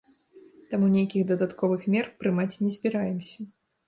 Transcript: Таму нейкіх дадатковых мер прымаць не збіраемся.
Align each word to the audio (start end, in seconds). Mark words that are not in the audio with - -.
Таму 0.69 0.87
нейкіх 0.95 1.27
дадатковых 1.31 1.85
мер 1.97 2.09
прымаць 2.23 2.59
не 2.63 2.71
збіраемся. 2.77 3.39